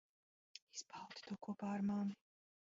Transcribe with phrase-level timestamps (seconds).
[0.77, 2.19] Izbaudi to kopā ar mani.